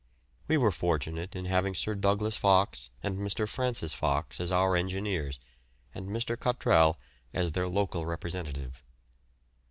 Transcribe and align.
We 0.47 0.57
were 0.57 0.71
fortunate 0.71 1.35
in 1.35 1.45
having 1.45 1.75
Sir 1.75 1.93
Douglas 1.93 2.35
Fox 2.35 2.89
and 3.03 3.19
Mr. 3.19 3.47
Francis 3.47 3.93
Fox 3.93 4.39
as 4.39 4.51
our 4.51 4.75
engineers, 4.75 5.39
and 5.93 6.07
Mr. 6.09 6.35
Cottrell 6.35 6.97
as 7.35 7.51
their 7.51 7.67
local 7.69 8.07
representative. 8.07 8.83